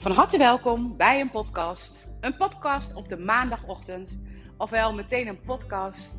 [0.00, 2.08] Van harte welkom bij een podcast.
[2.20, 4.22] Een podcast op de maandagochtend.
[4.56, 6.18] Ofwel meteen een podcast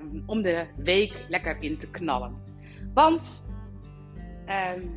[0.00, 2.36] um, om de week lekker in te knallen.
[2.94, 3.42] Want
[4.74, 4.90] um,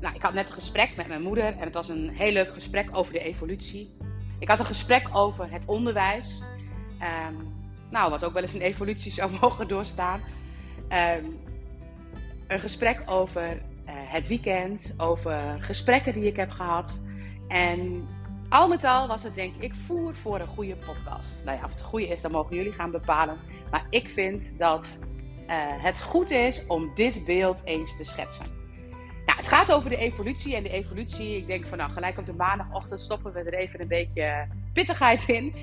[0.00, 2.52] nou, ik had net een gesprek met mijn moeder en het was een heel leuk
[2.52, 3.96] gesprek over de evolutie.
[4.38, 6.42] Ik had een gesprek over het onderwijs.
[7.28, 7.54] Um,
[7.90, 10.20] nou, wat ook wel eens een evolutie zou mogen doorstaan.
[12.48, 17.02] een gesprek over uh, het weekend, over gesprekken die ik heb gehad.
[17.52, 18.08] En
[18.48, 21.42] al met al was het denk ik voer voor een goede podcast.
[21.44, 23.36] Nou ja, of het goede is, dan mogen jullie gaan bepalen.
[23.70, 25.00] Maar ik vind dat
[25.48, 28.46] uh, het goed is om dit beeld eens te schetsen.
[29.26, 30.56] Nou, het gaat over de evolutie.
[30.56, 33.80] En de evolutie, ik denk van nou, gelijk op de maandagochtend stoppen we er even
[33.80, 35.54] een beetje pittigheid in.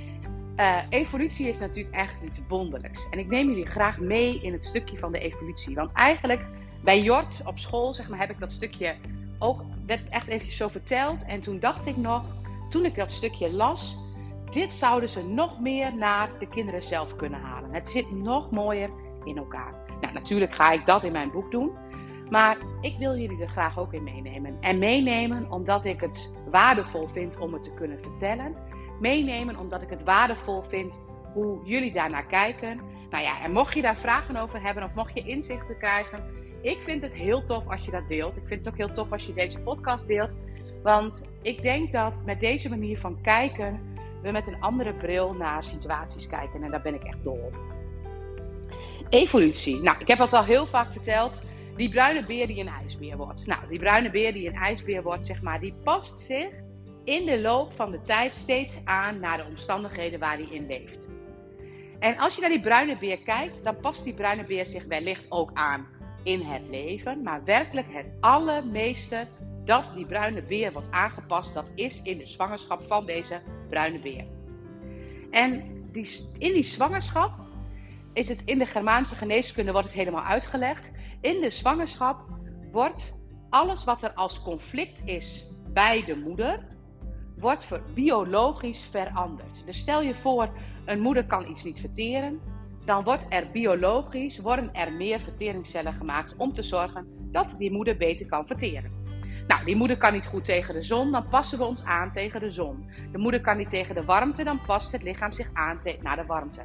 [0.57, 3.09] Uh, evolutie is natuurlijk echt iets wonderlijks.
[3.09, 5.75] En ik neem jullie graag mee in het stukje van de evolutie.
[5.75, 6.45] Want eigenlijk
[6.83, 8.95] bij Jort op school zeg maar, heb ik dat stukje
[9.39, 11.25] ook werd echt even zo verteld.
[11.25, 12.23] En toen dacht ik nog,
[12.69, 13.97] toen ik dat stukje las,
[14.51, 17.73] dit zouden ze nog meer naar de kinderen zelf kunnen halen.
[17.73, 18.89] Het zit nog mooier
[19.23, 19.73] in elkaar.
[20.01, 21.71] Nou, natuurlijk ga ik dat in mijn boek doen.
[22.29, 24.57] Maar ik wil jullie er graag ook in meenemen.
[24.59, 28.55] En meenemen omdat ik het waardevol vind om het te kunnen vertellen.
[28.99, 31.01] Meenemen omdat ik het waardevol vind
[31.33, 32.79] hoe jullie daarnaar kijken.
[33.09, 36.23] Nou ja, en mocht je daar vragen over hebben of mocht je inzichten krijgen,
[36.61, 38.37] ik vind het heel tof als je dat deelt.
[38.37, 40.37] Ik vind het ook heel tof als je deze podcast deelt.
[40.83, 43.79] Want ik denk dat met deze manier van kijken
[44.21, 46.63] we met een andere bril naar situaties kijken.
[46.63, 47.57] En daar ben ik echt dol op.
[49.09, 49.81] Evolutie.
[49.81, 51.41] Nou, ik heb het al heel vaak verteld.
[51.75, 53.45] Die bruine beer die een ijsbeer wordt.
[53.45, 56.49] Nou, die bruine beer die een ijsbeer wordt, zeg maar, die past zich
[57.03, 61.07] in de loop van de tijd steeds aan naar de omstandigheden waar hij in leeft.
[61.99, 65.25] En als je naar die bruine beer kijkt, dan past die bruine beer zich wellicht
[65.31, 65.87] ook aan
[66.29, 67.23] in het leven.
[67.23, 69.27] Maar werkelijk het allermeeste
[69.65, 74.25] dat die bruine beer wordt aangepast, dat is in de zwangerschap van deze bruine beer.
[75.31, 77.31] En die, in die zwangerschap
[78.13, 80.91] is het in de Germaanse geneeskunde wordt het helemaal uitgelegd.
[81.21, 82.19] In de zwangerschap
[82.71, 83.13] wordt
[83.49, 86.67] alles wat er als conflict is bij de moeder,
[87.37, 89.65] wordt biologisch veranderd.
[89.65, 90.49] Dus stel je voor,
[90.85, 92.39] een moeder kan iets niet verteren
[92.85, 97.97] dan wordt er biologisch worden er meer verteringscellen gemaakt om te zorgen dat die moeder
[97.97, 98.91] beter kan verteren.
[99.47, 102.39] Nou, die moeder kan niet goed tegen de zon, dan passen we ons aan tegen
[102.39, 102.89] de zon.
[103.11, 106.25] De moeder kan niet tegen de warmte, dan past het lichaam zich aan naar de
[106.25, 106.61] warmte.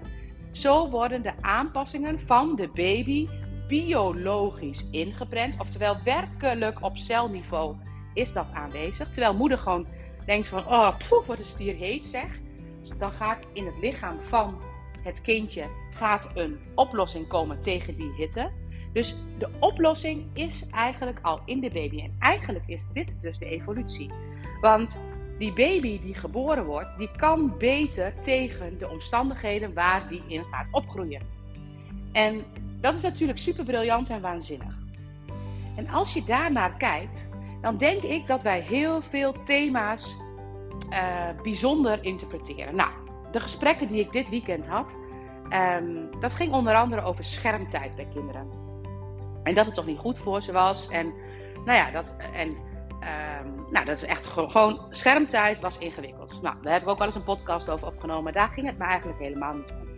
[0.53, 3.29] Zo worden de aanpassingen van de baby
[3.69, 7.77] biologisch ingeprent, oftewel werkelijk op celniveau
[8.15, 9.09] is dat aanwezig.
[9.09, 9.87] Terwijl moeder gewoon
[10.27, 10.95] denkt van, oh,
[11.27, 12.41] wat is het hier heet zeg.
[12.99, 14.61] Dan gaat in het lichaam van
[15.05, 18.51] het kindje gaat een oplossing komen tegen die hitte.
[18.93, 22.01] Dus de oplossing is eigenlijk al in de baby.
[22.01, 24.11] En eigenlijk is dit dus de evolutie.
[24.61, 25.03] Want
[25.39, 30.67] die baby die geboren wordt, die kan beter tegen de omstandigheden waar die in gaat
[30.71, 31.23] opgroeien.
[32.13, 32.45] En
[32.81, 34.75] dat is natuurlijk super briljant en waanzinnig.
[35.77, 37.29] En als je daarnaar kijkt,
[37.61, 40.15] dan denk ik dat wij heel veel thema's
[40.91, 42.75] uh, bijzonder interpreteren.
[42.75, 42.91] Nou,
[43.35, 44.99] de gesprekken die ik dit weekend had,
[45.51, 48.49] um, dat ging onder andere over schermtijd bij kinderen.
[49.43, 50.89] En dat het toch niet goed voor ze was.
[50.89, 51.13] En
[51.65, 56.43] nou ja, dat, en, um, nou, dat is echt gewoon, schermtijd was ingewikkeld.
[56.43, 58.33] Nou, daar heb ik ook wel eens een podcast over opgenomen.
[58.33, 59.89] Daar ging het me eigenlijk helemaal niet om.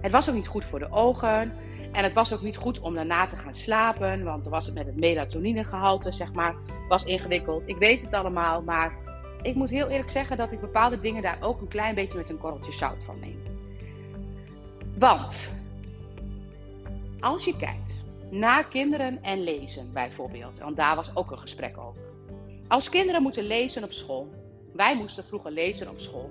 [0.00, 1.52] Het was ook niet goed voor de ogen.
[1.92, 4.24] En het was ook niet goed om daarna te gaan slapen.
[4.24, 6.54] Want dan was het met het melatoninegehalte, zeg maar,
[6.88, 7.68] was ingewikkeld.
[7.68, 8.92] Ik weet het allemaal, maar
[9.42, 12.30] ik moet heel eerlijk zeggen dat ik bepaalde dingen daar ook een klein beetje met
[12.30, 13.42] een korreltje zout van neem.
[14.98, 15.52] Want
[17.20, 22.02] als je kijkt naar kinderen en lezen bijvoorbeeld, want daar was ook een gesprek over.
[22.68, 24.28] Als kinderen moeten lezen op school,
[24.72, 26.30] wij moesten vroeger lezen op school.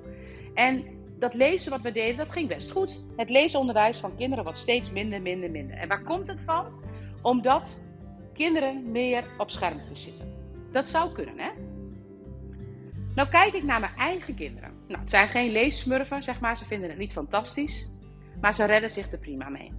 [0.53, 0.83] En
[1.19, 2.99] dat lezen wat we deden, dat ging best goed.
[3.15, 5.77] Het leesonderwijs van kinderen wordt steeds minder, minder, minder.
[5.77, 6.65] En waar komt het van?
[7.21, 7.81] Omdat
[8.33, 10.33] kinderen meer op schermpjes zitten.
[10.71, 11.49] Dat zou kunnen, hè?
[13.15, 14.73] Nou kijk ik naar mijn eigen kinderen.
[14.87, 16.57] Nou, het zijn geen leessmurfen, zeg maar.
[16.57, 17.89] Ze vinden het niet fantastisch.
[18.41, 19.71] Maar ze redden zich er prima mee.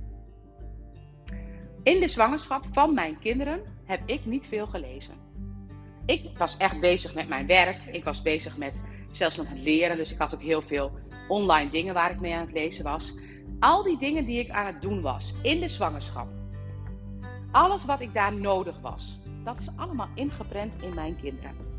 [1.82, 5.14] In de zwangerschap van mijn kinderen heb ik niet veel gelezen.
[6.06, 7.84] Ik was echt bezig met mijn werk.
[7.92, 8.80] Ik was bezig met
[9.10, 9.96] zelfs nog het leren.
[9.96, 10.98] Dus ik had ook heel veel
[11.28, 13.14] online dingen waar ik mee aan het lezen was.
[13.60, 16.28] Al die dingen die ik aan het doen was in de zwangerschap.
[17.50, 19.20] Alles wat ik daar nodig was.
[19.44, 21.69] Dat is allemaal ingeprent in mijn kinderen.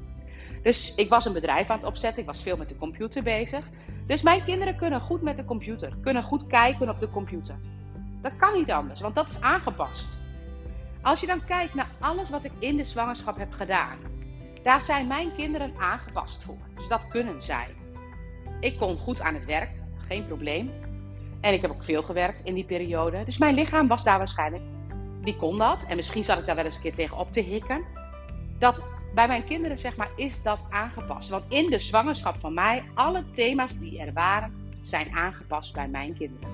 [0.62, 2.22] Dus ik was een bedrijf aan het opzetten.
[2.22, 3.66] Ik was veel met de computer bezig.
[4.06, 7.56] Dus mijn kinderen kunnen goed met de computer, kunnen goed kijken op de computer.
[8.22, 10.08] Dat kan niet anders, want dat is aangepast.
[11.02, 13.98] Als je dan kijkt naar alles wat ik in de zwangerschap heb gedaan,
[14.64, 16.58] Daar zijn mijn kinderen aangepast voor.
[16.76, 17.68] Dus dat kunnen zij.
[18.60, 19.70] Ik kon goed aan het werk,
[20.08, 20.70] geen probleem.
[21.42, 23.24] En ik heb ook veel gewerkt in die periode.
[23.24, 24.64] Dus mijn lichaam was daar waarschijnlijk,
[25.22, 25.86] die kon dat.
[25.88, 27.84] En misschien zat ik daar wel eens een keer tegen op te hikken.
[28.60, 31.30] Dat bij mijn kinderen, zeg maar, is dat aangepast.
[31.30, 36.18] Want in de zwangerschap van mij, alle thema's die er waren, zijn aangepast bij mijn
[36.18, 36.50] kinderen.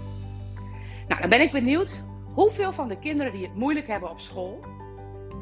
[1.07, 4.65] Nou, dan ben ik benieuwd hoeveel van de kinderen die het moeilijk hebben op school,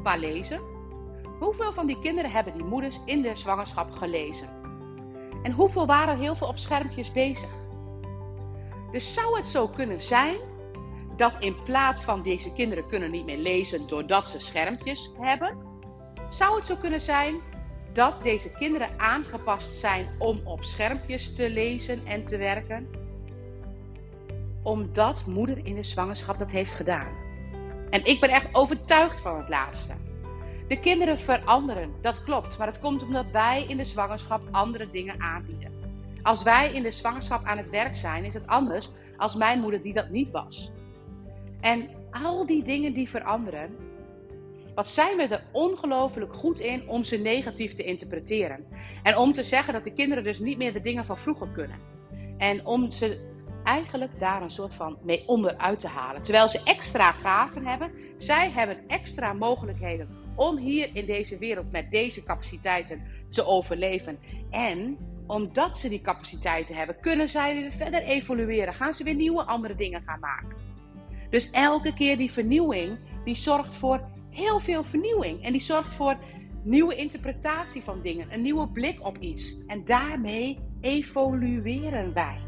[0.02, 0.60] qua lezen,
[1.38, 4.48] hoeveel van die kinderen hebben die moeders in de zwangerschap gelezen?
[5.42, 7.50] En hoeveel waren heel veel op schermpjes bezig?
[8.92, 10.36] Dus zou het zo kunnen zijn
[11.16, 15.56] dat in plaats van deze kinderen kunnen niet meer lezen doordat ze schermpjes hebben,
[16.30, 17.34] zou het zo kunnen zijn
[17.92, 22.88] dat deze kinderen aangepast zijn om op schermpjes te lezen en te werken?
[24.62, 27.12] Omdat moeder in de zwangerschap dat heeft gedaan.
[27.90, 29.94] En ik ben echt overtuigd van het laatste.
[30.68, 35.20] De kinderen veranderen, dat klopt, maar het komt omdat wij in de zwangerschap andere dingen
[35.20, 35.72] aanbieden.
[36.22, 39.82] Als wij in de zwangerschap aan het werk zijn, is het anders als mijn moeder
[39.82, 40.72] die dat niet was.
[41.60, 43.76] En al die dingen die veranderen,
[44.76, 48.66] wat zijn we er ongelooflijk goed in om ze negatief te interpreteren.
[49.02, 51.78] En om te zeggen dat de kinderen dus niet meer de dingen van vroeger kunnen.
[52.38, 53.34] En om ze
[53.64, 56.22] eigenlijk daar een soort van mee onderuit te halen.
[56.22, 61.90] Terwijl ze extra gaven hebben, zij hebben extra mogelijkheden om hier in deze wereld met
[61.90, 64.18] deze capaciteiten te overleven.
[64.50, 68.74] En omdat ze die capaciteiten hebben, kunnen zij weer verder evolueren.
[68.74, 70.56] Gaan ze weer nieuwe andere dingen gaan maken.
[71.30, 74.00] Dus elke keer die vernieuwing, die zorgt voor
[74.36, 75.42] heel veel vernieuwing.
[75.42, 76.16] En die zorgt voor
[76.62, 79.66] nieuwe interpretatie van dingen, een nieuwe blik op iets.
[79.66, 82.38] En daarmee evolueren wij.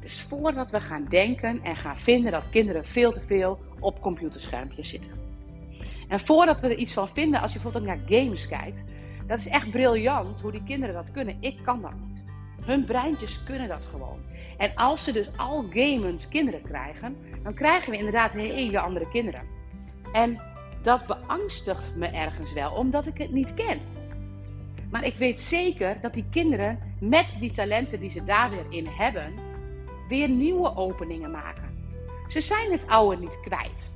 [0.00, 4.88] Dus voordat we gaan denken en gaan vinden dat kinderen veel te veel op computerschermpjes
[4.88, 5.10] zitten.
[6.08, 8.78] En voordat we er iets van vinden, als je bijvoorbeeld naar games kijkt,
[9.26, 11.36] dat is echt briljant hoe die kinderen dat kunnen.
[11.40, 12.24] Ik kan dat niet.
[12.64, 14.18] Hun breintjes kunnen dat gewoon.
[14.62, 19.42] En als ze dus al gamend kinderen krijgen, dan krijgen we inderdaad hele andere kinderen.
[20.12, 20.40] En
[20.82, 23.80] dat beangstigt me ergens wel, omdat ik het niet ken.
[24.90, 28.86] Maar ik weet zeker dat die kinderen met die talenten die ze daar weer in
[28.86, 29.32] hebben,
[30.08, 31.94] weer nieuwe openingen maken.
[32.28, 33.92] Ze zijn het oude niet kwijt.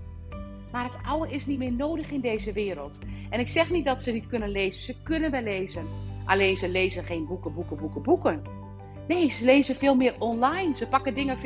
[0.72, 2.98] Maar het oude is niet meer nodig in deze wereld.
[3.30, 4.82] En ik zeg niet dat ze niet kunnen lezen.
[4.82, 5.86] Ze kunnen wel lezen.
[6.24, 8.64] Alleen ze lezen geen boeken, boeken, boeken, boeken.
[9.08, 10.76] Nee, ze lezen veel meer online.
[10.76, 11.38] Ze pakken dingen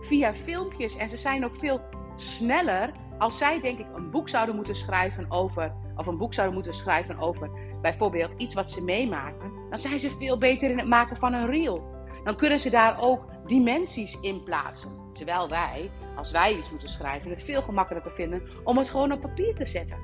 [0.00, 0.96] via, filmpjes.
[0.96, 1.80] En ze zijn ook veel
[2.16, 2.92] sneller.
[3.18, 5.72] Als zij, denk ik, een boek zouden moeten schrijven over.
[5.96, 7.50] Of een boek zouden moeten schrijven over
[7.82, 9.52] bijvoorbeeld iets wat ze meemaken.
[9.70, 11.90] Dan zijn ze veel beter in het maken van een reel.
[12.24, 14.90] Dan kunnen ze daar ook dimensies in plaatsen.
[15.12, 19.20] Terwijl wij, als wij iets moeten schrijven, het veel gemakkelijker vinden om het gewoon op
[19.20, 19.98] papier te zetten.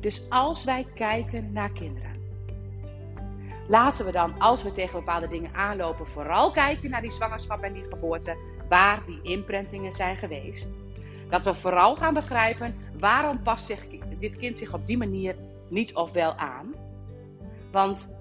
[0.00, 2.11] Dus als wij kijken naar kinderen,
[3.68, 7.72] laten we dan, als we tegen bepaalde dingen aanlopen, vooral kijken naar die zwangerschap en
[7.72, 8.36] die geboorte,
[8.68, 10.70] waar die imprintingen zijn geweest.
[11.28, 13.86] Dat we vooral gaan begrijpen waarom past zich,
[14.18, 15.36] dit kind zich op die manier
[15.68, 16.74] niet of wel aan.
[17.70, 18.16] Want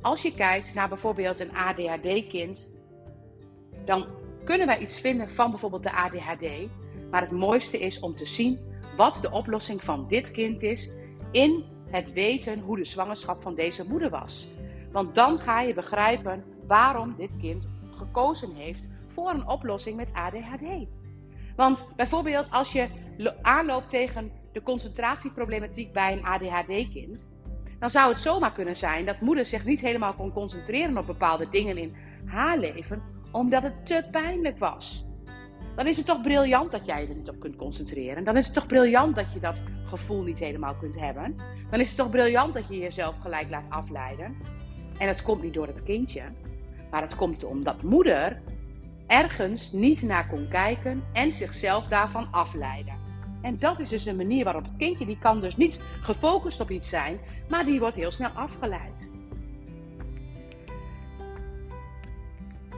[0.00, 2.72] als je kijkt naar bijvoorbeeld een ADHD-kind,
[3.84, 4.06] dan
[4.44, 6.46] kunnen wij iets vinden van bijvoorbeeld de ADHD.
[7.10, 8.58] Maar het mooiste is om te zien
[8.96, 10.92] wat de oplossing van dit kind is
[11.30, 14.48] in het weten hoe de zwangerschap van deze moeder was.
[14.92, 20.86] Want dan ga je begrijpen waarom dit kind gekozen heeft voor een oplossing met ADHD.
[21.56, 22.88] Want bijvoorbeeld als je
[23.42, 27.26] aanloopt tegen de concentratieproblematiek bij een ADHD-kind,
[27.78, 31.48] dan zou het zomaar kunnen zijn dat moeder zich niet helemaal kon concentreren op bepaalde
[31.48, 31.94] dingen in
[32.24, 35.04] haar leven, omdat het te pijnlijk was.
[35.76, 38.24] Dan is het toch briljant dat jij er niet op kunt concentreren.
[38.24, 41.36] Dan is het toch briljant dat je dat gevoel niet helemaal kunt hebben.
[41.70, 44.36] Dan is het toch briljant dat je jezelf gelijk laat afleiden.
[44.98, 46.22] En het komt niet door het kindje,
[46.90, 48.40] maar het komt omdat moeder
[49.06, 52.94] ergens niet naar kon kijken en zichzelf daarvan afleiden.
[53.42, 56.70] En dat is dus een manier waarop het kindje, die kan dus niet gefocust op
[56.70, 59.10] iets zijn, maar die wordt heel snel afgeleid.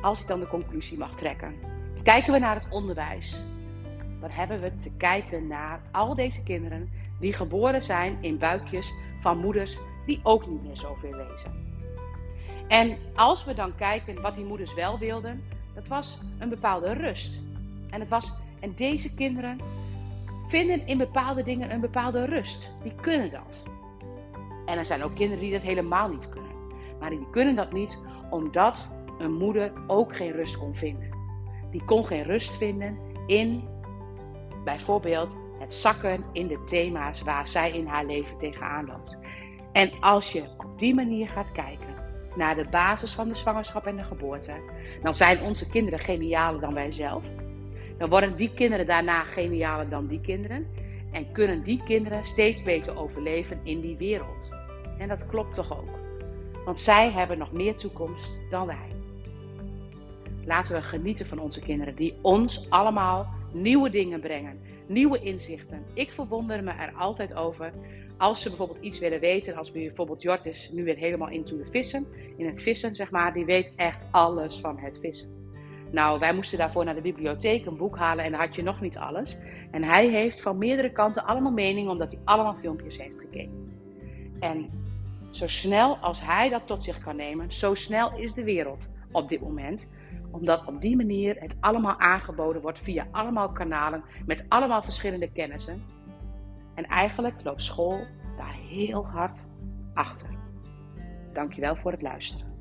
[0.00, 1.54] Als ik dan de conclusie mag trekken.
[2.04, 3.42] Kijken we naar het onderwijs.
[4.20, 9.38] Dan hebben we te kijken naar al deze kinderen die geboren zijn in buikjes van
[9.38, 11.52] moeders die ook niet meer zoveel lezen.
[12.68, 15.42] En als we dan kijken wat die moeders wel wilden,
[15.74, 17.40] dat was een bepaalde rust.
[17.90, 19.58] En, het was, en deze kinderen
[20.48, 22.72] vinden in bepaalde dingen een bepaalde rust.
[22.82, 23.62] Die kunnen dat.
[24.66, 26.52] En er zijn ook kinderen die dat helemaal niet kunnen.
[27.00, 27.98] Maar die kunnen dat niet
[28.30, 31.13] omdat een moeder ook geen rust kon vinden.
[31.74, 33.68] Die kon geen rust vinden in
[34.64, 39.18] bijvoorbeeld het zakken in de thema's waar zij in haar leven tegenaan loopt.
[39.72, 41.94] En als je op die manier gaat kijken
[42.36, 44.52] naar de basis van de zwangerschap en de geboorte,
[45.02, 47.26] dan zijn onze kinderen genialer dan wij zelf.
[47.98, 50.66] Dan worden die kinderen daarna genialer dan die kinderen.
[51.12, 54.48] En kunnen die kinderen steeds beter overleven in die wereld.
[54.98, 55.98] En dat klopt toch ook.
[56.64, 58.93] Want zij hebben nog meer toekomst dan wij.
[60.46, 65.84] Laten we genieten van onze kinderen die ons allemaal nieuwe dingen brengen, nieuwe inzichten.
[65.94, 67.72] Ik verwonder me er altijd over
[68.16, 69.56] als ze bijvoorbeeld iets willen weten.
[69.56, 73.32] Als bijvoorbeeld Jort is nu weer helemaal into de vissen, in het vissen zeg maar,
[73.32, 75.42] die weet echt alles van het vissen.
[75.90, 78.80] Nou, wij moesten daarvoor naar de bibliotheek een boek halen en dan had je nog
[78.80, 79.38] niet alles.
[79.70, 83.72] En hij heeft van meerdere kanten allemaal meningen, omdat hij allemaal filmpjes heeft gekeken.
[84.40, 84.70] En
[85.30, 89.28] zo snel als hij dat tot zich kan nemen, zo snel is de wereld op
[89.28, 89.88] dit moment.
[90.34, 95.82] Omdat op die manier het allemaal aangeboden wordt via allemaal kanalen met allemaal verschillende kennissen.
[96.74, 99.40] En eigenlijk loopt school daar heel hard
[99.94, 100.28] achter.
[101.32, 102.53] Dankjewel voor het luisteren.